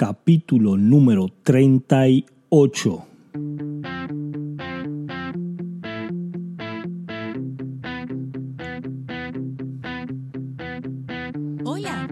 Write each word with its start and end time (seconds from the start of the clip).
capítulo 0.00 0.78
número 0.78 1.28
38. 1.42 3.10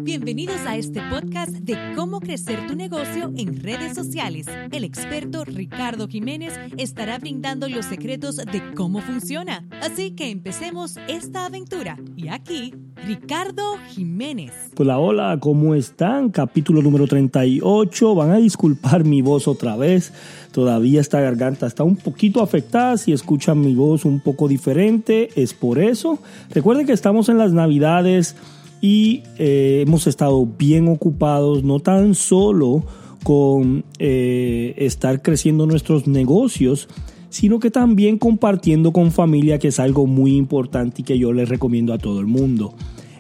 Bienvenidos 0.08 0.66
a 0.66 0.76
este 0.76 1.00
podcast 1.10 1.50
de 1.50 1.76
cómo 1.94 2.20
crecer 2.20 2.66
tu 2.66 2.74
negocio 2.74 3.32
en 3.36 3.62
redes 3.62 3.94
sociales. 3.94 4.46
El 4.72 4.84
experto 4.84 5.44
Ricardo 5.44 6.08
Jiménez 6.08 6.52
estará 6.76 7.18
brindando 7.18 7.68
los 7.68 7.86
secretos 7.86 8.36
de 8.36 8.74
cómo 8.74 9.00
funciona. 9.00 9.66
Así 9.80 10.12
que 10.12 10.30
empecemos 10.30 10.96
esta 11.08 11.46
aventura. 11.46 11.98
Y 12.16 12.28
aquí, 12.28 12.74
Ricardo 13.08 13.78
Jiménez. 13.88 14.52
Hola, 14.76 14.98
hola, 14.98 15.38
¿cómo 15.40 15.74
están? 15.74 16.28
Capítulo 16.28 16.82
número 16.82 17.06
38. 17.06 18.14
Van 18.14 18.32
a 18.32 18.36
disculpar 18.36 19.04
mi 19.04 19.22
voz 19.22 19.48
otra 19.48 19.76
vez. 19.76 20.12
Todavía 20.52 21.00
esta 21.00 21.18
garganta 21.18 21.66
está 21.66 21.84
un 21.84 21.96
poquito 21.96 22.42
afectada. 22.42 22.98
Si 22.98 23.14
escuchan 23.14 23.62
mi 23.62 23.74
voz 23.74 24.04
un 24.04 24.20
poco 24.20 24.46
diferente, 24.46 25.30
es 25.36 25.54
por 25.54 25.78
eso. 25.78 26.18
Recuerden 26.50 26.84
que 26.84 26.92
estamos 26.92 27.30
en 27.30 27.38
las 27.38 27.54
navidades 27.54 28.36
y 28.82 29.22
eh, 29.38 29.84
hemos 29.86 30.06
estado 30.06 30.44
bien 30.44 30.86
ocupados, 30.88 31.64
no 31.64 31.80
tan 31.80 32.14
solo 32.14 32.84
con 33.24 33.86
eh, 33.98 34.74
estar 34.76 35.22
creciendo 35.22 35.64
nuestros 35.66 36.06
negocios, 36.06 36.90
sino 37.30 37.58
que 37.58 37.70
también 37.70 38.18
compartiendo 38.18 38.92
con 38.92 39.12
familia, 39.12 39.58
que 39.58 39.68
es 39.68 39.80
algo 39.80 40.06
muy 40.06 40.36
importante 40.36 41.00
y 41.00 41.04
que 41.04 41.18
yo 41.18 41.32
les 41.32 41.48
recomiendo 41.48 41.94
a 41.94 41.98
todo 41.98 42.20
el 42.20 42.26
mundo. 42.26 42.74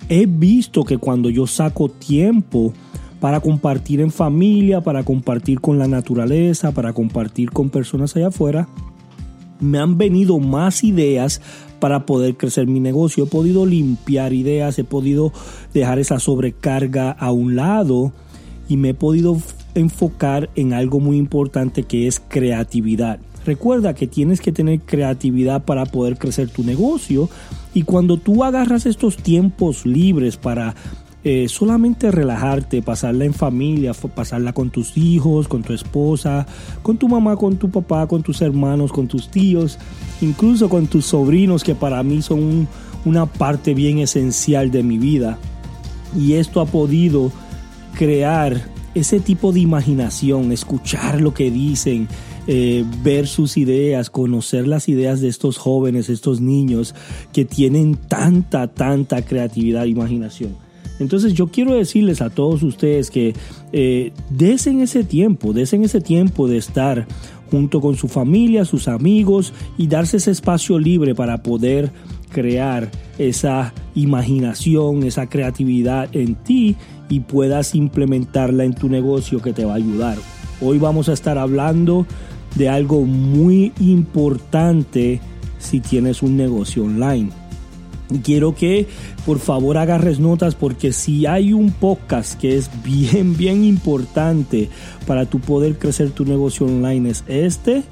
He 0.08 0.24
visto 0.26 0.84
que 0.84 0.96
cuando 0.96 1.28
yo 1.28 1.46
saco 1.46 1.90
tiempo 1.90 2.72
para 3.20 3.40
compartir 3.40 4.00
en 4.00 4.10
familia, 4.10 4.80
para 4.80 5.02
compartir 5.02 5.60
con 5.60 5.78
la 5.78 5.86
naturaleza, 5.86 6.72
para 6.72 6.92
compartir 6.92 7.50
con 7.50 7.68
personas 7.68 8.16
allá 8.16 8.28
afuera, 8.28 8.68
me 9.60 9.78
han 9.78 9.98
venido 9.98 10.38
más 10.38 10.82
ideas 10.82 11.42
para 11.78 12.06
poder 12.06 12.36
crecer 12.36 12.66
mi 12.66 12.80
negocio. 12.80 13.24
He 13.24 13.26
podido 13.26 13.66
limpiar 13.66 14.32
ideas, 14.32 14.78
he 14.78 14.84
podido 14.84 15.32
dejar 15.74 15.98
esa 15.98 16.18
sobrecarga 16.18 17.10
a 17.10 17.30
un 17.30 17.56
lado 17.56 18.12
y 18.68 18.76
me 18.78 18.90
he 18.90 18.94
podido 18.94 19.36
enfocar 19.74 20.48
en 20.54 20.72
algo 20.72 21.00
muy 21.00 21.18
importante 21.18 21.82
que 21.82 22.06
es 22.06 22.20
creatividad. 22.20 23.20
Recuerda 23.48 23.94
que 23.94 24.06
tienes 24.06 24.42
que 24.42 24.52
tener 24.52 24.80
creatividad 24.80 25.64
para 25.64 25.86
poder 25.86 26.18
crecer 26.18 26.50
tu 26.50 26.62
negocio 26.64 27.30
y 27.72 27.84
cuando 27.84 28.18
tú 28.18 28.44
agarras 28.44 28.84
estos 28.84 29.16
tiempos 29.16 29.86
libres 29.86 30.36
para 30.36 30.74
eh, 31.24 31.48
solamente 31.48 32.10
relajarte, 32.10 32.82
pasarla 32.82 33.24
en 33.24 33.32
familia, 33.32 33.94
pasarla 33.94 34.52
con 34.52 34.68
tus 34.68 34.98
hijos, 34.98 35.48
con 35.48 35.62
tu 35.62 35.72
esposa, 35.72 36.46
con 36.82 36.98
tu 36.98 37.08
mamá, 37.08 37.36
con 37.36 37.56
tu 37.56 37.70
papá, 37.70 38.06
con 38.06 38.22
tus 38.22 38.42
hermanos, 38.42 38.92
con 38.92 39.08
tus 39.08 39.30
tíos, 39.30 39.78
incluso 40.20 40.68
con 40.68 40.86
tus 40.86 41.06
sobrinos 41.06 41.64
que 41.64 41.74
para 41.74 42.02
mí 42.02 42.20
son 42.20 42.68
una 43.06 43.24
parte 43.24 43.72
bien 43.72 43.98
esencial 43.98 44.70
de 44.70 44.82
mi 44.82 44.98
vida. 44.98 45.38
Y 46.14 46.34
esto 46.34 46.60
ha 46.60 46.66
podido 46.66 47.32
crear 47.94 48.68
ese 48.94 49.20
tipo 49.20 49.52
de 49.52 49.60
imaginación, 49.60 50.52
escuchar 50.52 51.22
lo 51.22 51.32
que 51.32 51.50
dicen, 51.50 52.08
eh, 52.50 52.82
ver 53.02 53.26
sus 53.26 53.58
ideas, 53.58 54.08
conocer 54.08 54.66
las 54.66 54.88
ideas 54.88 55.20
de 55.20 55.28
estos 55.28 55.58
jóvenes, 55.58 56.08
estos 56.08 56.40
niños 56.40 56.94
que 57.32 57.44
tienen 57.44 57.94
tanta, 57.94 58.68
tanta 58.68 59.22
creatividad 59.22 59.84
e 59.84 59.88
imaginación. 59.90 60.56
Entonces 60.98 61.34
yo 61.34 61.48
quiero 61.48 61.74
decirles 61.74 62.22
a 62.22 62.30
todos 62.30 62.62
ustedes 62.62 63.10
que 63.10 63.34
eh, 63.72 64.12
desen 64.30 64.80
ese 64.80 65.04
tiempo, 65.04 65.52
desen 65.52 65.84
ese 65.84 66.00
tiempo 66.00 66.48
de 66.48 66.56
estar 66.56 67.06
junto 67.50 67.82
con 67.82 67.96
su 67.96 68.08
familia, 68.08 68.64
sus 68.64 68.88
amigos 68.88 69.52
y 69.76 69.86
darse 69.86 70.16
ese 70.16 70.30
espacio 70.30 70.78
libre 70.78 71.14
para 71.14 71.42
poder 71.42 71.92
crear 72.30 72.90
esa 73.18 73.74
imaginación, 73.94 75.02
esa 75.02 75.28
creatividad 75.28 76.08
en 76.16 76.34
ti 76.34 76.76
y 77.10 77.20
puedas 77.20 77.74
implementarla 77.74 78.64
en 78.64 78.74
tu 78.74 78.88
negocio 78.88 79.42
que 79.42 79.52
te 79.52 79.66
va 79.66 79.74
a 79.74 79.76
ayudar. 79.76 80.16
Hoy 80.60 80.78
vamos 80.78 81.08
a 81.08 81.12
estar 81.12 81.38
hablando 81.38 82.06
de 82.58 82.68
algo 82.68 83.02
muy 83.02 83.72
importante 83.80 85.20
si 85.58 85.80
tienes 85.80 86.22
un 86.22 86.36
negocio 86.36 86.84
online. 86.84 87.30
Quiero 88.22 88.54
que 88.54 88.86
por 89.26 89.38
favor 89.38 89.76
agarres 89.76 90.18
notas 90.18 90.54
porque 90.54 90.92
si 90.92 91.26
hay 91.26 91.52
un 91.52 91.70
podcast 91.70 92.40
que 92.40 92.56
es 92.56 92.70
bien, 92.82 93.36
bien 93.36 93.64
importante 93.64 94.68
para 95.06 95.26
tu 95.26 95.40
poder 95.40 95.78
crecer 95.78 96.10
tu 96.10 96.24
negocio 96.24 96.66
online 96.66 97.10
es 97.10 97.24
este 97.28 97.82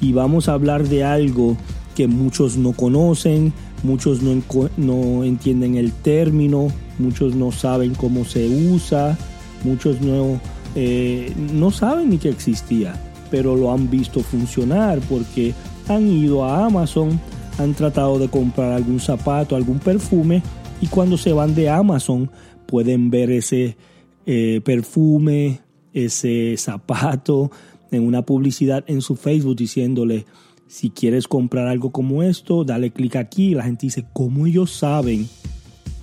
y 0.00 0.12
vamos 0.12 0.48
a 0.48 0.54
hablar 0.54 0.88
de 0.88 1.04
algo 1.04 1.56
que 1.94 2.08
muchos 2.08 2.56
no 2.56 2.72
conocen, 2.72 3.52
muchos 3.82 4.22
no, 4.22 4.42
no 4.76 5.24
entienden 5.24 5.76
el 5.76 5.92
término, 5.92 6.68
muchos 6.98 7.34
no 7.34 7.52
saben 7.52 7.94
cómo 7.94 8.24
se 8.24 8.48
usa, 8.48 9.16
muchos 9.64 10.00
no, 10.00 10.40
eh, 10.74 11.32
no 11.52 11.70
saben 11.70 12.10
ni 12.10 12.18
que 12.18 12.28
existía, 12.28 12.94
pero 13.36 13.54
lo 13.54 13.70
han 13.70 13.90
visto 13.90 14.20
funcionar 14.20 14.98
porque 15.10 15.52
han 15.88 16.08
ido 16.08 16.42
a 16.42 16.64
Amazon, 16.64 17.20
han 17.58 17.74
tratado 17.74 18.18
de 18.18 18.28
comprar 18.28 18.72
algún 18.72 18.98
zapato, 18.98 19.56
algún 19.56 19.78
perfume 19.78 20.42
y 20.80 20.86
cuando 20.86 21.18
se 21.18 21.34
van 21.34 21.54
de 21.54 21.68
Amazon 21.68 22.30
pueden 22.64 23.10
ver 23.10 23.30
ese 23.30 23.76
eh, 24.24 24.62
perfume, 24.64 25.60
ese 25.92 26.54
zapato 26.56 27.50
en 27.90 28.04
una 28.04 28.22
publicidad 28.22 28.82
en 28.86 29.02
su 29.02 29.16
Facebook 29.16 29.56
diciéndole 29.56 30.24
si 30.66 30.88
quieres 30.88 31.28
comprar 31.28 31.68
algo 31.68 31.90
como 31.90 32.22
esto, 32.22 32.64
dale 32.64 32.90
clic 32.90 33.16
aquí. 33.16 33.54
La 33.54 33.64
gente 33.64 33.84
dice, 33.84 34.06
¿cómo 34.14 34.46
ellos 34.46 34.72
saben 34.72 35.28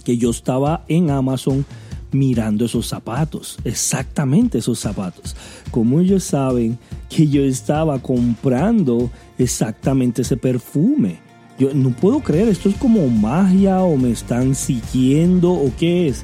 que 0.05 0.17
yo 0.19 0.29
estaba 0.29 0.85
en 0.87 1.09
Amazon 1.09 1.65
mirando 2.13 2.65
esos 2.65 2.87
zapatos? 2.87 3.57
Exactamente 3.63 4.59
esos 4.59 4.79
zapatos. 4.79 5.35
¿Cómo 5.71 5.99
ellos 5.99 6.23
saben 6.23 6.77
que 7.09 7.27
yo 7.27 7.43
estaba 7.43 7.99
comprando 7.99 9.09
exactamente 9.37 10.21
ese 10.21 10.37
perfume? 10.37 11.19
Yo 11.59 11.73
no 11.73 11.91
puedo 11.91 12.19
creer, 12.21 12.47
esto 12.47 12.69
es 12.69 12.75
como 12.75 13.07
magia 13.07 13.81
o 13.81 13.95
me 13.97 14.11
están 14.11 14.55
siguiendo 14.55 15.51
o 15.51 15.71
qué 15.77 16.07
es. 16.07 16.23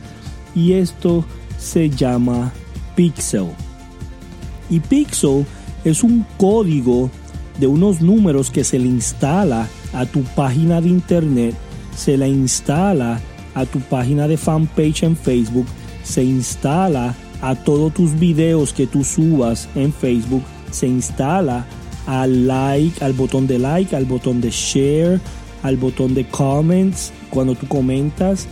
Y 0.56 0.74
esto 0.74 1.24
se 1.58 1.90
llama 1.90 2.52
Pixel. 2.96 3.48
Y 4.70 4.80
Pixel 4.80 5.46
es 5.84 6.04
un 6.04 6.26
código 6.38 7.10
de 7.60 7.68
unos 7.68 8.02
números 8.02 8.50
que 8.50 8.64
se 8.64 8.80
le 8.80 8.88
instala 8.88 9.68
a 9.94 10.06
tu 10.06 10.24
página 10.24 10.82
de 10.82 10.90
internet, 10.90 11.56
se 11.96 12.18
le 12.18 12.28
instala 12.30 13.20
a 13.54 13.66
tu 13.66 13.80
página 13.80 14.28
de 14.28 14.38
fanpage 14.38 15.04
en 15.04 15.16
Facebook, 15.16 15.66
se 16.10 16.24
instala 16.24 17.16
a 17.42 17.56
todos 17.56 17.94
tus 17.94 18.20
videos 18.20 18.74
que 18.74 18.88
tú 18.88 19.04
subas 19.04 19.70
en 19.76 19.94
Facebook, 19.94 20.44
se 20.72 20.88
instala 20.88 21.68
al 22.08 22.48
like, 22.48 23.04
al 23.06 23.14
botón 23.14 23.46
de 23.46 23.60
like, 23.60 23.96
al 23.96 24.06
botón 24.06 24.42
de 24.42 24.50
share, 24.50 25.22
al 25.62 25.78
botón 25.78 26.16
de 26.16 26.26
comments 26.26 27.14
cuando 27.30 27.54
tú 27.54 27.68
comentas, 27.68 28.48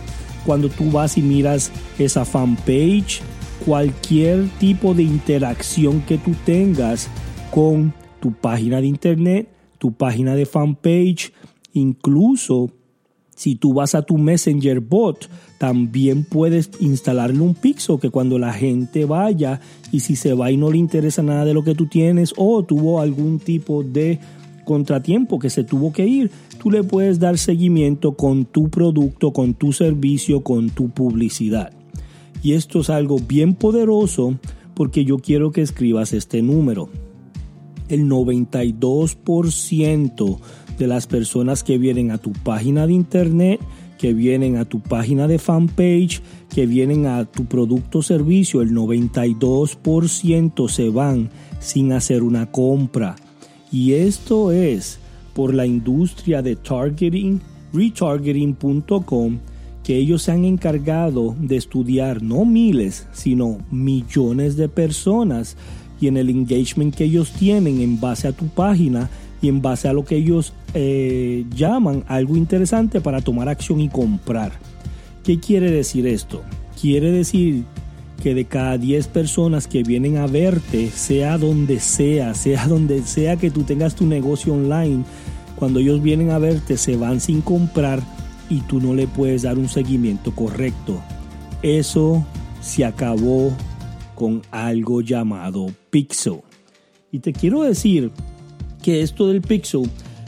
cuando 0.46 0.68
tú 0.68 0.92
vas 0.92 1.18
y 1.18 1.22
miras 1.22 1.72
esa 1.98 2.24
fanpage, 2.24 3.20
cualquier 3.66 4.48
tipo 4.60 4.94
de 4.94 5.02
interacción 5.02 6.00
que 6.02 6.16
tú 6.16 6.36
tengas 6.46 7.08
con 7.50 7.92
tu 8.20 8.32
página 8.32 8.80
de 8.80 8.86
internet, 8.86 9.48
tu 9.78 9.92
página 9.92 10.36
de 10.36 10.46
fanpage, 10.46 11.32
incluso 11.72 12.70
si 13.38 13.54
tú 13.54 13.72
vas 13.72 13.94
a 13.94 14.02
tu 14.02 14.18
Messenger 14.18 14.80
bot, 14.80 15.30
también 15.58 16.24
puedes 16.24 16.70
instalarle 16.80 17.40
un 17.40 17.54
pixel 17.54 18.00
que 18.00 18.10
cuando 18.10 18.36
la 18.36 18.52
gente 18.52 19.04
vaya 19.04 19.60
y 19.92 20.00
si 20.00 20.16
se 20.16 20.34
va 20.34 20.50
y 20.50 20.56
no 20.56 20.72
le 20.72 20.78
interesa 20.78 21.22
nada 21.22 21.44
de 21.44 21.54
lo 21.54 21.62
que 21.62 21.76
tú 21.76 21.86
tienes 21.86 22.34
o 22.36 22.64
tuvo 22.64 23.00
algún 23.00 23.38
tipo 23.38 23.84
de 23.84 24.18
contratiempo 24.64 25.38
que 25.38 25.50
se 25.50 25.62
tuvo 25.62 25.92
que 25.92 26.04
ir, 26.04 26.32
tú 26.60 26.72
le 26.72 26.82
puedes 26.82 27.20
dar 27.20 27.38
seguimiento 27.38 28.16
con 28.16 28.44
tu 28.44 28.70
producto, 28.70 29.32
con 29.32 29.54
tu 29.54 29.72
servicio, 29.72 30.42
con 30.42 30.70
tu 30.70 30.90
publicidad. 30.90 31.70
Y 32.42 32.54
esto 32.54 32.80
es 32.80 32.90
algo 32.90 33.20
bien 33.20 33.54
poderoso 33.54 34.36
porque 34.74 35.04
yo 35.04 35.18
quiero 35.18 35.52
que 35.52 35.62
escribas 35.62 36.12
este 36.12 36.42
número. 36.42 36.88
El 37.88 38.08
92% 38.08 40.38
de 40.78 40.86
las 40.86 41.06
personas 41.06 41.64
que 41.64 41.78
vienen 41.78 42.10
a 42.10 42.18
tu 42.18 42.32
página 42.32 42.86
de 42.86 42.92
internet, 42.92 43.60
que 43.98 44.14
vienen 44.14 44.56
a 44.56 44.64
tu 44.64 44.80
página 44.80 45.26
de 45.26 45.38
fanpage, 45.38 46.22
que 46.54 46.66
vienen 46.66 47.06
a 47.06 47.24
tu 47.24 47.46
producto 47.46 47.98
o 47.98 48.02
servicio, 48.02 48.62
el 48.62 48.72
92% 48.72 50.68
se 50.68 50.88
van 50.88 51.30
sin 51.60 51.92
hacer 51.92 52.22
una 52.22 52.50
compra. 52.50 53.16
Y 53.72 53.94
esto 53.94 54.52
es 54.52 55.00
por 55.34 55.52
la 55.52 55.66
industria 55.66 56.40
de 56.42 56.56
targeting, 56.56 57.40
retargeting.com, 57.72 59.38
que 59.82 59.96
ellos 59.96 60.22
se 60.22 60.32
han 60.32 60.44
encargado 60.44 61.34
de 61.40 61.56
estudiar 61.56 62.22
no 62.22 62.44
miles, 62.44 63.06
sino 63.12 63.58
millones 63.70 64.56
de 64.56 64.68
personas 64.68 65.56
y 66.00 66.06
en 66.06 66.16
el 66.16 66.30
engagement 66.30 66.94
que 66.94 67.04
ellos 67.04 67.32
tienen 67.32 67.80
en 67.80 68.00
base 68.00 68.28
a 68.28 68.32
tu 68.32 68.46
página 68.46 69.10
y 69.40 69.48
en 69.48 69.62
base 69.62 69.88
a 69.88 69.92
lo 69.92 70.04
que 70.04 70.16
ellos 70.16 70.52
eh, 70.74 71.44
llaman 71.54 72.04
algo 72.08 72.36
interesante 72.36 73.00
para 73.00 73.20
tomar 73.20 73.48
acción 73.48 73.80
y 73.80 73.88
comprar. 73.88 74.52
¿Qué 75.24 75.38
quiere 75.38 75.70
decir 75.70 76.06
esto? 76.06 76.42
Quiere 76.80 77.12
decir 77.12 77.64
que 78.22 78.34
de 78.34 78.46
cada 78.46 78.78
10 78.78 79.08
personas 79.08 79.68
que 79.68 79.82
vienen 79.82 80.16
a 80.16 80.26
verte, 80.26 80.90
sea 80.90 81.38
donde 81.38 81.78
sea, 81.80 82.34
sea 82.34 82.66
donde 82.66 83.02
sea 83.02 83.36
que 83.36 83.50
tú 83.50 83.62
tengas 83.62 83.94
tu 83.94 84.06
negocio 84.06 84.54
online, 84.54 85.04
cuando 85.56 85.80
ellos 85.80 86.02
vienen 86.02 86.30
a 86.30 86.38
verte 86.38 86.76
se 86.76 86.96
van 86.96 87.20
sin 87.20 87.40
comprar 87.42 88.00
y 88.48 88.60
tú 88.62 88.80
no 88.80 88.94
le 88.94 89.06
puedes 89.06 89.42
dar 89.42 89.58
un 89.58 89.68
seguimiento 89.68 90.34
correcto. 90.34 91.00
Eso 91.62 92.24
se 92.60 92.84
acabó 92.84 93.52
con 94.14 94.42
algo 94.50 95.00
llamado 95.00 95.66
Pixel. 95.90 96.40
Y 97.10 97.20
te 97.20 97.32
quiero 97.32 97.62
decir 97.62 98.12
que 98.88 99.02
esto 99.02 99.26
del 99.26 99.42
Pixel 99.42 99.82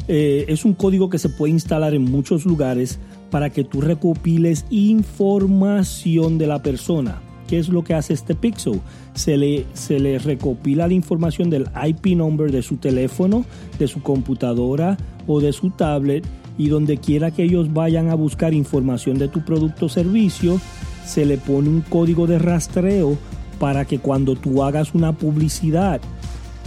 eh, 0.06 0.44
es 0.48 0.66
un 0.66 0.74
código 0.74 1.08
que 1.08 1.16
se 1.16 1.30
puede 1.30 1.50
instalar 1.50 1.94
en 1.94 2.02
muchos 2.02 2.44
lugares 2.44 2.98
para 3.30 3.48
que 3.48 3.64
tú 3.64 3.80
recopiles 3.80 4.66
información 4.68 6.36
de 6.36 6.46
la 6.46 6.62
persona. 6.62 7.22
¿Qué 7.48 7.58
es 7.58 7.70
lo 7.70 7.84
que 7.84 7.94
hace 7.94 8.12
este 8.12 8.34
Pixel? 8.34 8.82
Se 9.14 9.38
le, 9.38 9.64
se 9.72 9.98
le 9.98 10.18
recopila 10.18 10.88
la 10.88 10.92
información 10.92 11.48
del 11.48 11.70
IP 11.86 12.08
number 12.18 12.52
de 12.52 12.60
su 12.60 12.76
teléfono, 12.76 13.46
de 13.78 13.88
su 13.88 14.02
computadora 14.02 14.98
o 15.26 15.40
de 15.40 15.54
su 15.54 15.70
tablet 15.70 16.26
y 16.58 16.68
donde 16.68 16.98
quiera 16.98 17.30
que 17.30 17.44
ellos 17.44 17.72
vayan 17.72 18.10
a 18.10 18.14
buscar 18.14 18.52
información 18.52 19.16
de 19.16 19.28
tu 19.28 19.42
producto 19.42 19.86
o 19.86 19.88
servicio, 19.88 20.60
se 21.06 21.24
le 21.24 21.38
pone 21.38 21.70
un 21.70 21.80
código 21.80 22.26
de 22.26 22.38
rastreo 22.38 23.16
para 23.58 23.86
que 23.86 24.00
cuando 24.00 24.36
tú 24.36 24.62
hagas 24.62 24.94
una 24.94 25.16
publicidad, 25.16 26.02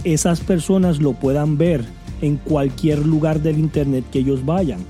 esas 0.04 0.40
personas 0.40 1.00
lo 1.00 1.14
puedan 1.14 1.58
ver 1.58 1.84
en 2.20 2.36
cualquier 2.36 3.04
lugar 3.04 3.40
del 3.40 3.58
internet 3.58 4.04
que 4.10 4.20
ellos 4.20 4.44
vayan. 4.44 4.80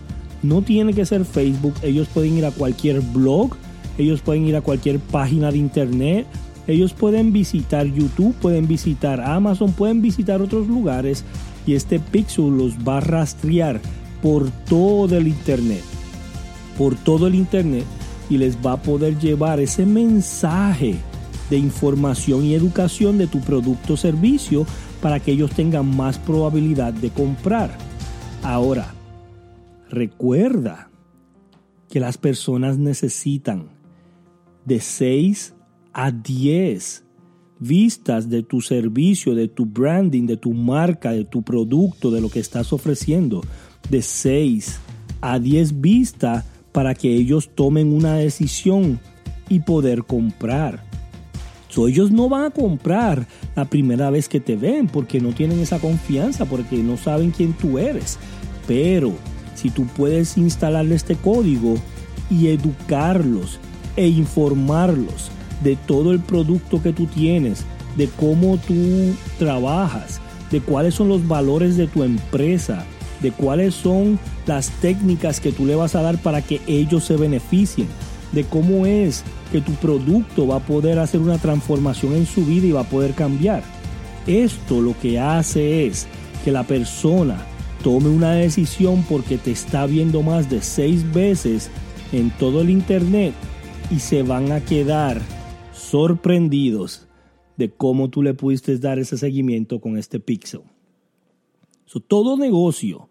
No 0.43 0.63
tiene 0.63 0.93
que 0.93 1.07
ser 1.07 1.25
Facebook, 1.25 1.75
ellos 1.83 2.09
pueden 2.13 2.37
ir 2.37 2.45
a 2.45 2.51
cualquier 2.51 3.01
blog, 3.01 3.57
ellos 3.97 4.21
pueden 4.21 4.45
ir 4.45 4.57
a 4.57 4.61
cualquier 4.61 4.99
página 4.99 5.51
de 5.51 5.59
internet, 5.59 6.27
ellos 6.67 6.93
pueden 6.93 7.33
visitar 7.33 7.87
YouTube, 7.87 8.35
pueden 8.35 8.67
visitar 8.67 9.21
Amazon, 9.21 9.73
pueden 9.73 10.03
visitar 10.03 10.43
otros 10.43 10.67
lugares 10.67 11.25
y 11.67 11.75
este 11.75 11.99
Pixel 11.99 12.57
los 12.57 12.77
va 12.79 12.99
a 12.99 13.01
rastrear 13.01 13.81
por 14.23 14.51
todo 14.51 15.17
el 15.17 15.29
internet, 15.29 15.83
por 16.77 16.95
todo 16.95 17.27
el 17.27 17.35
internet 17.35 17.85
y 18.31 18.39
les 18.39 18.57
va 18.57 18.73
a 18.73 18.83
poder 18.83 19.19
llevar 19.19 19.61
ese 19.61 19.85
mensaje 19.85 20.97
de 21.51 21.59
información 21.59 22.45
y 22.45 22.55
educación 22.55 23.19
de 23.19 23.27
tu 23.27 23.41
producto 23.41 23.95
o 23.95 23.97
servicio 23.97 24.67
para 25.05 25.21
que 25.21 25.33
ellos 25.33 25.51
tengan 25.51 25.95
más 25.95 26.19
probabilidad 26.19 26.95
de 26.95 27.11
comprar. 27.11 27.77
Ahora, 28.43 28.95
recuerda 29.91 30.89
que 31.91 32.01
las 32.01 32.17
personas 32.17 32.79
necesitan 32.79 33.69
de 34.65 34.81
6 34.81 35.57
a 35.93 36.11
10 36.11 37.05
vistas 37.59 38.31
de 38.31 38.45
tu 38.45 38.63
servicio, 38.63 39.35
de 39.35 39.47
tu 39.47 39.67
branding, 39.67 40.25
de 40.25 40.39
tu 40.39 40.55
marca, 40.55 41.13
de 41.13 41.27
tu 41.27 41.43
producto, 41.43 42.11
de 42.11 42.23
lo 42.23 42.31
que 42.31 42.41
estás 42.41 42.73
ofreciendo. 42.73 43.43
De 43.91 44.01
6 44.01 44.81
a 45.21 45.39
10 45.39 45.83
vistas 45.83 46.47
para 46.73 46.95
que 46.95 47.15
ellos 47.15 47.51
tomen 47.55 47.93
una 47.93 48.15
decisión 48.15 48.99
y 49.51 49.61
poder 49.61 50.05
comprar 50.05 50.83
ellos 51.89 52.11
no 52.11 52.29
van 52.29 52.45
a 52.45 52.51
comprar 52.51 53.27
la 53.57 53.65
primera 53.65 54.11
vez 54.11 54.29
que 54.29 54.41
te 54.41 54.57
ven 54.57 54.87
porque 54.87 55.21
no 55.21 55.33
tienen 55.33 55.61
esa 55.61 55.79
confianza, 55.79 56.45
porque 56.45 56.77
no 56.79 56.97
saben 56.97 57.31
quién 57.31 57.53
tú 57.53 57.79
eres. 57.79 58.19
Pero 58.67 59.13
si 59.55 59.71
tú 59.71 59.87
puedes 59.87 60.37
instalarle 60.37 60.95
este 60.95 61.17
código 61.17 61.75
y 62.31 62.49
educarlos 62.49 63.59
e 63.97 64.09
informarlos 64.09 65.31
de 65.63 65.77
todo 65.77 66.13
el 66.13 66.21
producto 66.21 66.83
que 66.83 66.93
tú 66.93 67.07
tienes, 67.07 67.65
de 67.97 68.09
cómo 68.09 68.59
tú 68.59 69.15
trabajas, 69.39 70.21
de 70.51 70.61
cuáles 70.61 70.95
son 70.95 71.09
los 71.09 71.27
valores 71.27 71.77
de 71.77 71.87
tu 71.87 72.03
empresa, 72.03 72.85
de 73.21 73.33
cuáles 73.33 73.75
son 73.75 74.19
las 74.47 74.71
técnicas 74.81 75.41
que 75.41 75.53
tú 75.53 75.67
le 75.67 75.75
vas 75.75 75.95
a 75.95 76.03
dar 76.03 76.19
para 76.19 76.43
que 76.43 76.61
ellos 76.67 77.05
se 77.05 77.17
beneficien, 77.17 77.89
de 78.35 78.45
cómo 78.45 78.87
es 78.87 79.23
que 79.53 79.61
tu 79.61 79.73
producto 79.75 80.47
va 80.47 80.57
a 80.57 80.67
poder 80.67 80.99
hacer 80.99 81.21
una 81.21 81.39
transformación 81.39 82.15
en 82.15 82.27
su 82.27 82.45
vida 82.45 82.67
y 82.67 82.73
va 82.73 82.81
a 82.81 82.91
poder 82.91 83.15
cambiar. 83.15 83.63
Esto 84.27 84.81
lo 84.81 84.99
que 84.99 85.21
hace 85.21 85.87
es 85.87 86.07
que 86.45 86.51
la 86.51 86.65
persona 86.65 87.47
tome 87.83 88.09
una 88.09 88.33
decisión 88.33 89.05
porque 89.09 89.39
te 89.39 89.53
está 89.53 89.87
viendo 89.87 90.23
más 90.23 90.51
de 90.51 90.63
seis 90.63 91.11
veces 91.13 91.71
en 92.13 92.31
todo 92.31 92.63
el 92.63 92.71
internet 92.71 93.35
y 93.91 94.01
se 94.01 94.23
van 94.23 94.51
a 94.53 94.61
quedar 94.61 95.21
sorprendidos 95.73 97.07
de 97.57 97.71
cómo 97.71 98.09
tú 98.09 98.23
le 98.23 98.35
pudiste 98.35 98.77
dar 98.79 98.99
ese 98.99 99.19
seguimiento 99.19 99.81
con 99.81 99.97
este 99.97 100.19
pixel. 100.19 100.63
todo 102.09 102.37
negocio, 102.37 103.09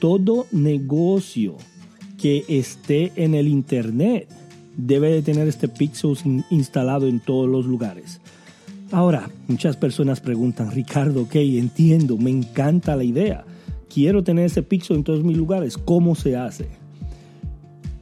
todo 0.00 0.46
negocio 0.52 1.56
que 2.24 2.42
esté 2.48 3.12
en 3.16 3.34
el 3.34 3.46
internet 3.46 4.26
debe 4.78 5.12
de 5.12 5.20
tener 5.20 5.46
este 5.46 5.68
Pixel 5.68 6.16
instalado 6.48 7.06
en 7.06 7.20
todos 7.20 7.50
los 7.50 7.66
lugares. 7.66 8.18
Ahora, 8.92 9.28
muchas 9.46 9.76
personas 9.76 10.22
preguntan, 10.22 10.70
Ricardo, 10.70 11.24
ok, 11.24 11.34
entiendo, 11.34 12.16
me 12.16 12.30
encanta 12.30 12.96
la 12.96 13.04
idea. 13.04 13.44
Quiero 13.92 14.24
tener 14.24 14.46
ese 14.46 14.62
Pixel 14.62 14.96
en 14.96 15.04
todos 15.04 15.22
mis 15.22 15.36
lugares. 15.36 15.76
¿Cómo 15.76 16.14
se 16.14 16.34
hace? 16.34 16.68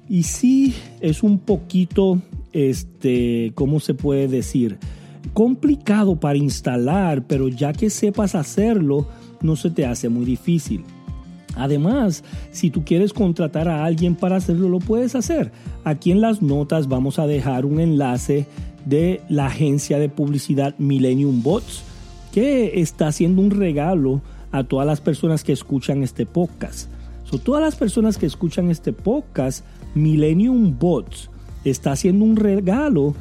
Y 0.08 0.22
sí, 0.22 0.72
es 1.00 1.24
un 1.24 1.40
poquito, 1.40 2.22
este, 2.52 3.50
¿cómo 3.56 3.80
se 3.80 3.94
puede 3.94 4.28
decir? 4.28 4.78
Complicado 5.34 6.20
para 6.20 6.38
instalar, 6.38 7.26
pero 7.26 7.48
ya 7.48 7.72
que 7.72 7.90
sepas 7.90 8.36
hacerlo, 8.36 9.08
no 9.40 9.56
se 9.56 9.70
te 9.70 9.84
hace 9.84 10.08
muy 10.08 10.24
difícil. 10.24 10.84
Además, 11.56 12.24
si 12.50 12.70
tú 12.70 12.84
quieres 12.84 13.12
contratar 13.12 13.68
a 13.68 13.84
alguien 13.84 14.14
para 14.14 14.36
hacerlo, 14.36 14.68
lo 14.68 14.78
puedes 14.78 15.14
hacer. 15.14 15.52
Aquí 15.84 16.10
en 16.10 16.20
las 16.20 16.42
notas 16.42 16.88
vamos 16.88 17.18
a 17.18 17.26
dejar 17.26 17.66
un 17.66 17.80
enlace 17.80 18.46
de 18.84 19.20
la 19.28 19.46
agencia 19.46 19.98
de 19.98 20.08
publicidad 20.08 20.74
Millennium 20.78 21.42
Bots, 21.42 21.82
que 22.32 22.80
está 22.80 23.08
haciendo 23.08 23.42
un 23.42 23.50
regalo 23.50 24.22
a 24.50 24.64
todas 24.64 24.86
las 24.86 25.00
personas 25.00 25.44
que 25.44 25.52
escuchan 25.52 26.02
este 26.02 26.26
podcast. 26.26 26.88
So, 27.24 27.38
todas 27.38 27.62
las 27.62 27.76
personas 27.76 28.18
que 28.18 28.26
escuchan 28.26 28.70
este 28.70 28.92
podcast, 28.92 29.64
Millennium 29.94 30.78
Bots 30.78 31.30
está 31.64 31.92
haciendo 31.92 32.24
un 32.24 32.36
regalo 32.36 33.14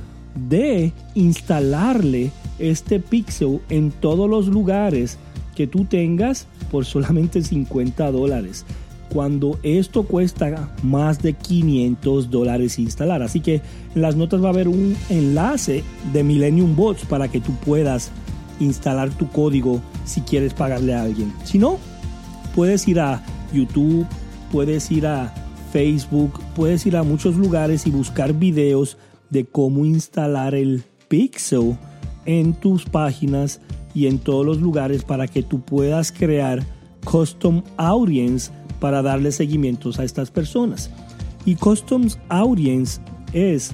de 0.49 0.93
instalarle 1.15 2.31
este 2.59 2.99
pixel 2.99 3.59
en 3.69 3.91
todos 3.91 4.29
los 4.29 4.47
lugares 4.47 5.17
que 5.55 5.67
tú 5.67 5.85
tengas 5.85 6.47
por 6.69 6.85
solamente 6.85 7.41
50 7.41 8.11
dólares 8.11 8.65
cuando 9.13 9.59
esto 9.61 10.03
cuesta 10.03 10.69
más 10.83 11.21
de 11.21 11.33
500 11.33 12.29
dólares 12.29 12.79
instalar. 12.79 13.21
Así 13.21 13.41
que 13.41 13.61
en 13.95 14.01
las 14.01 14.15
notas 14.15 14.41
va 14.41 14.47
a 14.47 14.51
haber 14.51 14.67
un 14.67 14.95
enlace 15.09 15.83
de 16.13 16.23
Millennium 16.23 16.75
Bots 16.75 17.05
para 17.05 17.27
que 17.27 17.41
tú 17.41 17.53
puedas 17.65 18.11
instalar 18.59 19.09
tu 19.09 19.27
código 19.27 19.81
si 20.05 20.21
quieres 20.21 20.53
pagarle 20.53 20.93
a 20.93 21.03
alguien. 21.03 21.33
Si 21.43 21.57
no, 21.57 21.77
puedes 22.55 22.87
ir 22.87 22.99
a 22.99 23.21
YouTube, 23.51 24.05
puedes 24.51 24.89
ir 24.91 25.07
a 25.07 25.33
Facebook, 25.73 26.39
puedes 26.55 26.85
ir 26.85 26.95
a 26.95 27.03
muchos 27.03 27.35
lugares 27.35 27.87
y 27.87 27.91
buscar 27.91 28.33
videos 28.33 28.97
de 29.29 29.45
cómo 29.45 29.85
instalar 29.85 30.55
el 30.55 30.83
Pixel 31.07 31.77
en 32.25 32.53
tus 32.53 32.85
páginas 32.85 33.59
y 33.93 34.07
en 34.07 34.19
todos 34.19 34.45
los 34.45 34.61
lugares 34.61 35.03
para 35.03 35.27
que 35.27 35.43
tú 35.43 35.61
puedas 35.61 36.11
crear 36.11 36.63
custom 37.03 37.63
audience 37.77 38.51
para 38.79 39.01
darle 39.01 39.31
seguimientos 39.31 39.99
a 39.99 40.03
estas 40.03 40.31
personas. 40.31 40.89
Y 41.45 41.55
custom 41.55 42.07
audience 42.29 43.01
es 43.33 43.71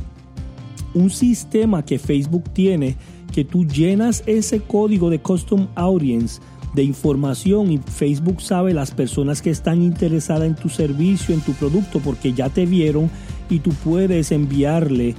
un 0.94 1.10
sistema 1.10 1.84
que 1.84 2.00
Facebook 2.00 2.50
tiene 2.54 2.96
que 3.34 3.44
tú 3.46 3.66
llenas 3.66 4.24
ese 4.26 4.62
código 4.62 5.10
de 5.10 5.20
custom 5.20 5.68
audience 5.76 6.42
de 6.74 6.84
información 6.84 7.72
y 7.72 7.78
Facebook 7.80 8.42
sabe 8.42 8.74
las 8.74 8.92
personas 8.92 9.42
que 9.42 9.50
están 9.50 9.82
interesadas 9.82 10.48
en 10.48 10.56
tu 10.56 10.70
servicio, 10.70 11.34
en 11.34 11.42
tu 11.42 11.54
producto, 11.54 12.00
porque 12.00 12.34
ya 12.34 12.50
te 12.50 12.66
vieron 12.66 13.10
y 13.50 13.60
tú 13.60 13.72
puedes 13.84 14.32
enviarle 14.32 15.16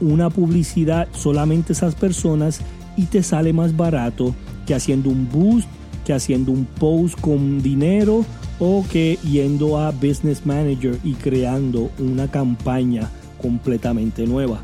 una 0.00 0.30
publicidad 0.30 1.08
solamente 1.12 1.72
a 1.72 1.76
esas 1.76 1.94
personas 1.94 2.60
y 2.98 3.04
te 3.04 3.22
sale 3.22 3.52
más 3.52 3.74
barato 3.76 4.34
que 4.66 4.74
haciendo 4.74 5.08
un 5.08 5.28
boost, 5.30 5.68
que 6.04 6.12
haciendo 6.12 6.50
un 6.50 6.66
post 6.66 7.18
con 7.20 7.62
dinero 7.62 8.26
o 8.58 8.84
que 8.90 9.18
yendo 9.22 9.78
a 9.78 9.92
Business 9.92 10.44
Manager 10.44 10.98
y 11.04 11.14
creando 11.14 11.90
una 12.00 12.28
campaña 12.28 13.08
completamente 13.40 14.26
nueva. 14.26 14.60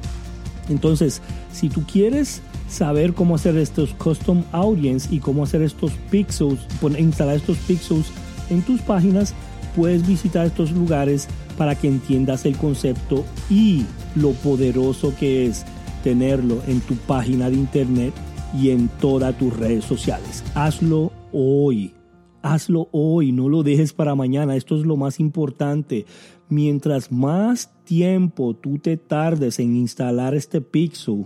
Entonces, 0.69 1.23
si 1.53 1.69
tú 1.69 1.85
quieres 1.87 2.43
saber 2.69 3.15
cómo 3.15 3.37
hacer 3.37 3.57
estos 3.57 3.95
custom 3.95 4.43
audience 4.51 5.15
y 5.15 5.21
cómo 5.21 5.45
hacer 5.45 5.63
estos 5.63 5.93
pixels, 6.11 6.59
instalar 6.99 7.37
estos 7.37 7.57
pixels 7.59 8.07
en 8.51 8.63
tus 8.63 8.81
páginas, 8.81 9.33
puedes 9.77 10.05
visitar 10.05 10.47
estos 10.47 10.73
lugares 10.73 11.29
para 11.57 11.77
que 11.77 11.87
entiendas 11.87 12.45
el 12.47 12.57
concepto 12.57 13.25
y 13.49 13.85
lo 14.17 14.33
poderoso 14.33 15.15
que 15.19 15.47
es 15.47 15.65
tenerlo 16.05 16.63
en 16.69 16.81
tu 16.83 16.95
página 16.95 17.49
de 17.49 17.57
internet 17.57 18.13
y 18.61 18.71
en 18.71 18.89
todas 19.01 19.37
tus 19.39 19.57
redes 19.57 19.85
sociales. 19.85 20.45
Hazlo 20.55 21.11
hoy. 21.33 21.95
Hazlo 22.43 22.89
hoy, 22.93 23.33
no 23.33 23.49
lo 23.49 23.63
dejes 23.63 23.95
para 23.95 24.15
mañana. 24.15 24.55
Esto 24.55 24.77
es 24.79 24.85
lo 24.85 24.97
más 24.97 25.19
importante. 25.19 26.05
Mientras 26.51 27.11
más 27.11 27.73
tiempo 27.85 28.55
tú 28.55 28.79
te 28.79 28.99
tardes 28.99 29.59
en 29.59 29.77
instalar 29.77 30.35
este 30.35 30.61
pixel, 30.61 31.25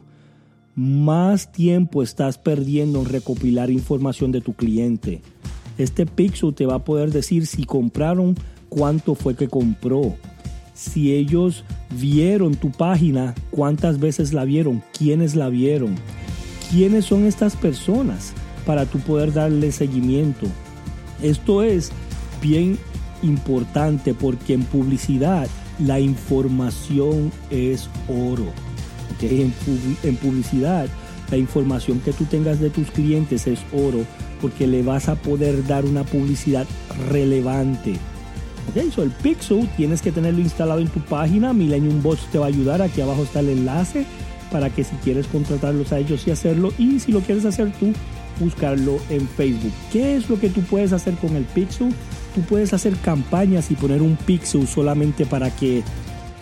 más 0.77 1.51
tiempo 1.51 2.05
estás 2.05 2.39
perdiendo 2.39 3.01
en 3.01 3.07
recopilar 3.07 3.71
información 3.71 4.31
de 4.31 4.41
tu 4.41 4.55
cliente. 4.55 5.23
Este 5.77 6.07
pixel 6.07 6.55
te 6.55 6.67
va 6.67 6.77
a 6.77 6.85
poder 6.85 7.11
decir 7.11 7.49
si 7.49 7.65
compraron, 7.65 8.37
cuánto 8.69 9.17
fue 9.17 9.35
que 9.35 9.49
compró. 9.49 10.15
Si 10.79 11.13
ellos 11.13 11.65
vieron 11.99 12.55
tu 12.55 12.71
página, 12.71 13.35
cuántas 13.51 13.99
veces 13.99 14.33
la 14.33 14.45
vieron, 14.45 14.81
quiénes 14.97 15.35
la 15.35 15.49
vieron, 15.49 15.97
quiénes 16.71 17.05
son 17.05 17.27
estas 17.27 17.57
personas 17.57 18.33
para 18.65 18.87
tú 18.87 19.01
poder 19.01 19.33
darle 19.33 19.73
seguimiento. 19.73 20.47
Esto 21.21 21.65
es 21.65 21.91
bien 22.41 22.79
importante 23.23 24.15
porque 24.15 24.55
en 24.55 24.63
publicidad 24.63 25.49
la 25.81 25.99
información 25.99 27.33
es 27.51 27.91
oro. 28.07 28.47
En, 29.21 29.53
en, 30.05 30.17
publicidad 30.17 30.87
la 31.29 31.37
información 31.39 31.99
que 31.99 32.13
tú 32.13 32.25
tengas 32.27 32.61
de 32.61 32.71
tus 32.71 32.89
clientes 32.93 33.49
es 33.49 33.59
oro 33.73 34.05
porque 34.41 34.69
le 34.69 34.85
vas 34.85 35.09
a 35.09 35.17
poder 35.17 35.67
dar 35.67 35.85
una 35.85 36.05
publicidad 36.05 36.69
relevante. 37.11 37.97
El 38.77 39.11
Pixel 39.11 39.69
tienes 39.77 40.03
que 40.03 40.13
tenerlo 40.13 40.41
instalado 40.41 40.81
en 40.81 40.89
tu 40.89 41.01
página. 41.01 41.53
Millennium 41.53 42.03
Bots 42.03 42.27
te 42.31 42.39
va 42.39 42.47
a 42.47 42.49
ayudar. 42.49 42.83
Aquí 42.83 43.01
abajo 43.01 43.23
está 43.23 43.41
el 43.41 43.49
enlace 43.49 44.05
para 44.53 44.71
que 44.71 44.85
si 44.85 44.95
quieres 44.97 45.27
contratarlos 45.27 45.93
a 45.93 45.99
ellos 45.99 46.27
y 46.27 46.31
hacerlo. 46.31 46.73
Y 46.79 47.01
si 47.01 47.13
lo 47.13 47.21
quieres 47.21 47.45
hacer 47.45 47.73
tú, 47.81 47.93
buscarlo 48.39 48.99
en 49.09 49.27
Facebook. 49.27 49.73
¿Qué 49.91 50.17
es 50.17 50.29
lo 50.29 50.39
que 50.39 50.51
tú 50.51 50.61
puedes 50.63 50.93
hacer 50.93 51.15
con 51.15 51.35
el 51.35 51.45
Pixel? 51.45 51.93
Tú 52.35 52.43
puedes 52.43 52.73
hacer 52.73 52.95
campañas 52.97 53.71
y 53.71 53.75
poner 53.75 54.03
un 54.03 54.17
Pixel 54.17 54.67
solamente 54.67 55.25
para 55.25 55.51
que 55.51 55.83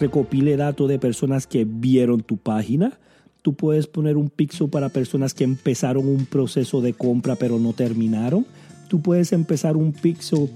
recopile 0.00 0.56
datos 0.56 0.88
de 0.88 0.98
personas 0.98 1.46
que 1.46 1.64
vieron 1.64 2.22
tu 2.22 2.36
página. 2.38 2.98
Tú 3.42 3.54
puedes 3.54 3.86
poner 3.86 4.16
un 4.16 4.30
Pixel 4.30 4.68
para 4.68 4.88
personas 4.88 5.32
que 5.32 5.44
empezaron 5.44 6.08
un 6.08 6.26
proceso 6.26 6.80
de 6.80 6.92
compra 6.92 7.36
pero 7.36 7.58
no 7.58 7.72
terminaron. 7.72 8.46
Tú 8.88 9.00
puedes 9.00 9.32
empezar 9.32 9.76
un 9.76 9.92
Pixel 9.92 10.50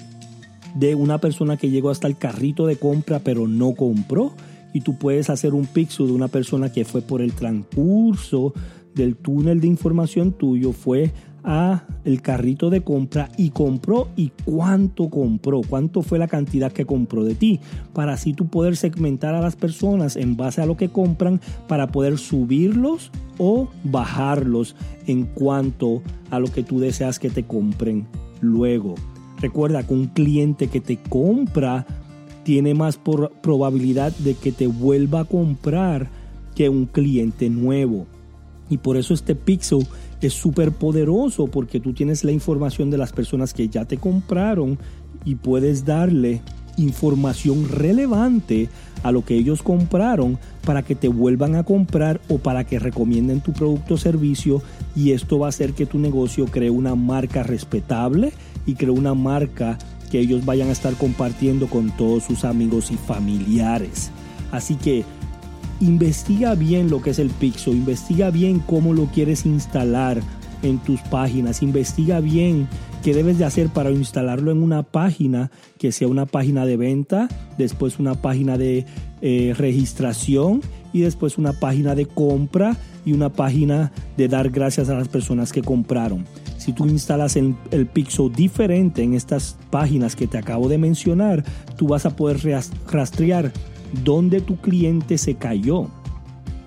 de 0.75 0.95
una 0.95 1.19
persona 1.19 1.57
que 1.57 1.71
llegó 1.71 1.91
hasta 1.91 2.07
el 2.07 2.17
carrito 2.17 2.67
de 2.67 2.77
compra 2.77 3.21
pero 3.21 3.49
no 3.49 3.75
compró. 3.75 4.33
Y 4.73 4.83
tú 4.83 4.97
puedes 4.99 5.31
hacer 5.31 5.53
un 5.53 5.67
pixel 5.67 6.07
de 6.07 6.13
una 6.13 6.29
persona 6.29 6.71
que 6.71 6.85
fue 6.85 7.03
por 7.03 7.23
el 7.23 7.33
transcurso 7.33 8.55
del 8.95 9.17
túnel 9.17 9.61
de 9.61 9.67
información 9.67 10.33
tuyo, 10.33 10.73
fue 10.73 11.13
a 11.43 11.85
el 12.05 12.23
carrito 12.23 12.71
de 12.71 12.83
compra 12.83 13.31
y 13.37 13.51
compró 13.51 14.09
y 14.17 14.31
cuánto 14.45 15.09
compró, 15.09 15.63
cuánto 15.67 16.03
fue 16.03 16.19
la 16.19 16.29
cantidad 16.29 16.73
que 16.73 16.85
compró 16.85 17.25
de 17.25 17.35
ti, 17.35 17.61
para 17.93 18.15
así 18.15 18.35
tú 18.35 18.49
poder 18.49 18.77
segmentar 18.77 19.35
a 19.35 19.41
las 19.41 19.57
personas 19.57 20.17
en 20.17 20.37
base 20.37 20.61
a 20.61 20.67
lo 20.67 20.77
que 20.77 20.91
compran 20.91 21.41
para 21.69 21.89
poder 21.89 22.19
subirlos 22.19 23.11
o 23.39 23.69
bajarlos 23.85 24.77
en 25.07 25.25
cuanto 25.25 26.03
a 26.31 26.39
lo 26.39 26.49
que 26.49 26.63
tú 26.63 26.79
deseas 26.79 27.19
que 27.19 27.31
te 27.31 27.45
compren 27.45 28.07
luego. 28.41 28.95
Recuerda 29.41 29.83
que 29.83 29.95
un 29.95 30.07
cliente 30.07 30.69
que 30.69 30.81
te 30.81 30.97
compra 30.97 31.87
tiene 32.45 32.75
más 32.75 32.99
probabilidad 32.99 34.13
de 34.19 34.35
que 34.35 34.53
te 34.53 34.67
vuelva 34.67 35.21
a 35.21 35.25
comprar 35.25 36.09
que 36.55 36.69
un 36.69 36.87
cliente 36.87 37.49
nuevo. 37.49 38.07
Y 38.69 38.79
por 38.79 38.97
eso 38.97 39.15
este 39.15 39.35
pixel 39.35 39.87
es 40.21 40.33
súper 40.33 40.73
poderoso 40.73 41.47
porque 41.47 41.81
tú 41.81 41.93
tienes 41.93 42.25
la 42.25 42.33
información 42.33 42.91
de 42.91 42.99
las 42.99 43.13
personas 43.13 43.53
que 43.53 43.69
ya 43.69 43.85
te 43.85 43.97
compraron 43.97 44.79
y 45.25 45.35
puedes 45.35 45.85
darle 45.85 46.43
información 46.83 47.69
relevante 47.69 48.69
a 49.03 49.13
lo 49.13 49.25
que 49.25 49.35
ellos 49.35 49.63
compraron 49.63 50.39
para 50.65 50.83
que 50.83 50.95
te 50.95 51.09
vuelvan 51.09 51.55
a 51.57 51.65
comprar 51.65 52.21
o 52.29 52.39
para 52.39 52.65
que 52.65 52.79
recomienden 52.79 53.41
tu 53.41 53.53
producto 53.53 53.95
o 53.95 53.99
servicio 53.99 54.63
y 54.95 55.13
esto 55.13 55.39
va 55.39 55.47
a 55.47 55.49
hacer 55.51 55.73
que 55.73 55.87
tu 55.87 55.99
negocio 55.99 56.47
cree 56.47 56.71
una 56.71 56.95
marca 56.95 57.43
respetable 57.43 58.33
y 58.67 58.75
cree 58.75 58.91
una 58.91 59.15
marca 59.15 59.79
que 60.11 60.19
ellos 60.19 60.45
vayan 60.45 60.69
a 60.69 60.73
estar 60.73 60.95
compartiendo 60.95 61.69
con 61.69 61.91
todos 61.97 62.25
sus 62.25 62.45
amigos 62.45 62.91
y 62.91 62.97
familiares. 62.97 64.11
Así 64.51 64.75
que 64.75 65.05
investiga 65.81 66.55
bien 66.55 66.91
lo 66.91 67.01
que 67.01 67.11
es 67.11 67.19
el 67.19 67.31
Pixel, 67.31 67.75
investiga 67.75 68.31
bien 68.31 68.59
cómo 68.61 68.93
lo 68.93 69.07
quieres 69.07 69.47
instalar 69.47 70.21
en 70.63 70.79
tus 70.79 71.01
páginas, 71.03 71.63
investiga 71.63 72.21
bien 72.21 72.69
qué 73.03 73.15
debes 73.15 73.39
de 73.39 73.45
hacer 73.45 73.69
para 73.69 73.91
instalarlo 73.91 74.51
en 74.51 74.63
una 74.63 74.83
página 74.83 75.51
que 75.79 75.93
sea 75.93 76.09
una 76.09 76.27
página 76.27 76.67
de 76.67 76.77
venta, 76.77 77.29
después 77.57 77.99
una 77.99 78.15
página 78.15 78.59
de 78.59 78.85
eh, 79.23 79.55
registración 79.57 80.61
y 80.93 81.01
después 81.01 81.39
una 81.39 81.53
página 81.53 81.95
de 81.95 82.07
compra 82.07 82.77
y 83.05 83.13
una 83.13 83.31
página 83.31 83.93
de 84.17 84.29
dar 84.29 84.51
gracias 84.51 84.89
a 84.91 84.95
las 84.95 85.09
personas 85.09 85.53
que 85.53 85.63
compraron. 85.63 86.27
Si 86.59 86.73
tú 86.73 86.87
instalas 86.87 87.37
el, 87.37 87.55
el 87.71 87.87
Pixel 87.87 88.33
diferente 88.33 89.03
en 89.03 89.15
estas 89.15 89.57
páginas 89.71 90.15
que 90.15 90.27
te 90.27 90.37
acabo 90.37 90.69
de 90.69 90.77
mencionar, 90.77 91.43
tú 91.77 91.89
vas 91.89 92.05
a 92.05 92.15
poder 92.17 92.41
rastrear 92.87 93.51
dónde 94.05 94.43
tu 94.43 94.57
cliente 94.57 95.17
se 95.17 95.37
cayó, 95.37 95.89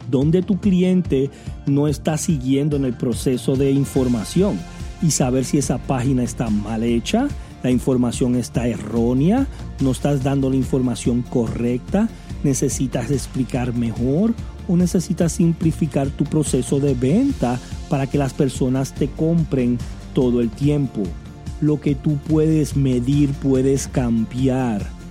dónde 0.10 0.42
tu 0.42 0.60
cliente 0.60 1.30
no 1.68 1.88
está 1.88 2.18
siguiendo 2.18 2.76
en 2.76 2.86
el 2.86 2.94
proceso 2.94 3.56
de 3.56 3.72
información 3.72 4.60
y 5.04 5.12
saber 5.12 5.46
si 5.46 5.60
esa 5.60 5.78
página 5.78 6.24
está 6.24 6.50
mal 6.50 6.84
hecha, 6.84 7.28
la 7.62 7.70
información 7.70 8.36
está 8.36 8.68
errónea, 8.68 9.46
no 9.80 9.92
estás 9.92 10.24
dando 10.24 10.50
la 10.50 10.56
información 10.56 11.22
correcta, 11.22 12.10
necesitas 12.44 13.12
explicar 13.12 13.74
mejor 13.76 14.34
o 14.68 14.76
necesitas 14.76 15.34
simplificar 15.34 16.08
tu 16.10 16.24
proceso 16.24 16.80
de 16.80 16.96
venta 16.96 17.60
para 17.90 18.08
que 18.08 18.18
las 18.18 18.34
personas 18.34 18.96
te 18.96 19.10
compren 19.10 19.78
todo 20.14 20.42
el 20.42 20.50
tiempo. 20.50 21.04
Lo 21.62 21.80
que 21.80 21.94
tú 21.94 22.18
puedes 22.28 22.76
medir 22.76 23.32
puedes 23.34 23.88
cambiar 23.88 25.04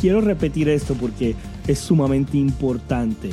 quiero 0.00 0.20
repetir 0.20 0.68
esto 0.68 0.94
porque 0.94 1.34
es 1.66 1.78
sumamente 1.78 2.36
importante. 2.36 3.30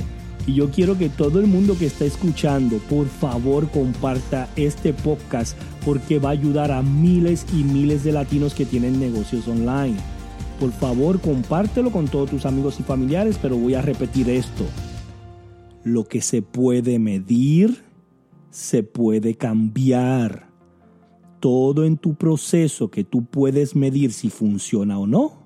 Y 0.47 0.53
yo 0.53 0.69
quiero 0.69 0.97
que 0.97 1.09
todo 1.09 1.39
el 1.39 1.47
mundo 1.47 1.75
que 1.77 1.87
está 1.87 2.05
escuchando, 2.05 2.77
por 2.89 3.07
favor, 3.07 3.69
comparta 3.71 4.47
este 4.55 4.93
podcast 4.93 5.57
porque 5.83 6.19
va 6.19 6.29
a 6.29 6.33
ayudar 6.33 6.71
a 6.71 6.83
miles 6.83 7.45
y 7.51 7.63
miles 7.63 8.03
de 8.03 8.11
latinos 8.11 8.53
que 8.53 8.65
tienen 8.65 8.99
negocios 8.99 9.47
online. 9.47 9.97
Por 10.59 10.71
favor, 10.71 11.19
compártelo 11.19 11.91
con 11.91 12.07
todos 12.07 12.29
tus 12.29 12.45
amigos 12.45 12.79
y 12.79 12.83
familiares, 12.83 13.39
pero 13.41 13.57
voy 13.57 13.73
a 13.73 13.81
repetir 13.81 14.29
esto. 14.29 14.65
Lo 15.83 16.05
que 16.05 16.21
se 16.21 16.43
puede 16.43 16.99
medir, 16.99 17.83
se 18.51 18.83
puede 18.83 19.35
cambiar. 19.35 20.49
Todo 21.39 21.85
en 21.85 21.97
tu 21.97 22.15
proceso 22.15 22.89
que 22.89 23.03
tú 23.03 23.25
puedes 23.25 23.75
medir 23.75 24.13
si 24.13 24.29
funciona 24.29 24.97
o 24.97 25.07
no, 25.07 25.43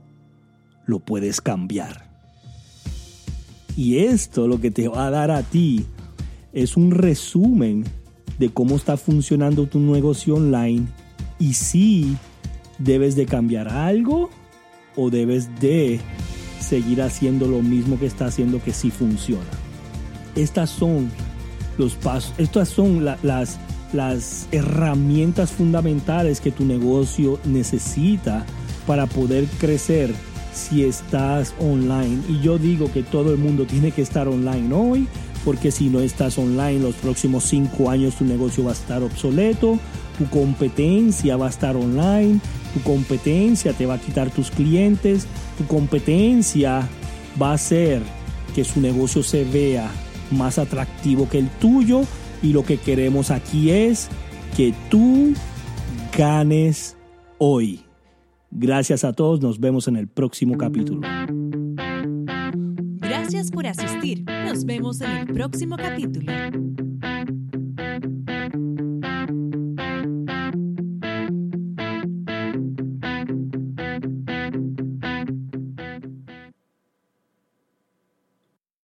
lo 0.86 1.00
puedes 1.00 1.42
cambiar. 1.42 2.09
Y 3.76 4.00
esto 4.00 4.48
lo 4.48 4.60
que 4.60 4.72
te 4.72 4.88
va 4.88 5.08
a 5.08 5.12
dar 5.12 5.32
a 5.32 5.44
ti 5.44 5.86
es 6.54 6.76
un 6.76 6.92
resumen 6.92 7.86
de 8.38 8.50
cómo 8.50 8.76
está 8.76 8.98
funcionando 8.98 9.68
tu 9.68 9.80
negocio 9.80 10.36
online 10.36 10.88
y 11.40 11.54
si 11.54 12.18
debes 12.78 13.16
de 13.16 13.26
cambiar 13.26 13.70
algo 13.70 14.30
o 14.96 15.10
debes 15.10 15.50
de 15.60 16.00
seguir 16.60 17.02
haciendo 17.02 17.48
lo 17.48 17.62
mismo 17.62 18.00
que 18.00 18.06
está 18.06 18.26
haciendo 18.26 18.62
que 18.62 18.74
sí 18.74 18.92
funciona. 18.92 19.44
Estas 20.36 20.70
son 20.70 21.10
los 21.78 21.96
pasos, 21.96 22.34
estas 22.38 22.70
son 22.70 23.06
las, 23.06 23.58
las 23.94 24.48
herramientas 24.52 25.52
fundamentales 25.52 26.42
que 26.42 26.52
tu 26.52 26.66
negocio 26.66 27.40
necesita 27.46 28.46
para 28.86 29.08
poder 29.08 29.46
crecer 29.60 30.14
si 30.54 30.84
estás 30.84 31.54
online. 31.60 32.20
Y 32.28 32.42
yo 32.42 32.58
digo 32.58 32.92
que 32.92 33.04
todo 33.04 33.32
el 33.32 33.38
mundo 33.38 33.66
tiene 33.66 33.92
que 33.92 34.02
estar 34.02 34.28
online 34.28 34.74
hoy, 34.74 35.08
porque 35.46 35.72
si 35.72 35.90
no 35.90 36.00
estás 36.00 36.38
online 36.38 36.80
los 36.80 36.96
próximos 36.96 37.46
cinco 37.46 37.90
años 37.90 38.16
tu 38.16 38.26
negocio 38.26 38.64
va 38.64 38.72
a 38.72 38.74
estar 38.74 39.04
obsoleto, 39.04 39.80
tu 40.18 40.30
competencia 40.30 41.38
va 41.38 41.48
a 41.48 41.50
estar 41.50 41.76
online, 41.76 42.40
tu 42.74 42.82
competencia 42.82 43.74
te 43.74 43.86
va 43.86 43.96
a 43.96 44.00
quitar 44.00 44.30
tus 44.32 44.52
clientes, 44.52 45.28
tu 45.58 45.66
competencia 45.66 46.88
va 47.42 47.52
a 47.52 47.54
hacer 47.54 48.02
que 48.54 48.64
su 48.64 48.82
negocio 48.82 49.24
se 49.24 49.44
vea 49.44 49.90
más 50.32 50.60
atractivo 50.60 51.30
que 51.30 51.40
el 51.40 51.50
tuyo 51.50 52.02
y 52.42 52.54
lo 52.54 52.64
que 52.64 52.78
queremos 52.78 53.32
aquí 53.32 53.72
es 53.72 54.10
que 54.56 54.74
tú 54.90 55.34
ganes 56.18 56.98
hoy. 57.38 57.89
Gracias 58.52 59.04
a 59.04 59.14
todos, 59.14 59.42
nos 59.42 59.60
vemos 59.60 59.88
en 59.88 59.96
el 59.96 60.08
próximo 60.08 60.58
capítulo. 60.58 61.02
Gracias 62.98 63.52
por 63.52 63.68
asistir, 63.68 64.24
nos 64.46 64.66
vemos 64.66 65.02
en 65.02 65.12
el 65.12 65.28
próximo 65.28 65.78
capítulo. 65.78 66.32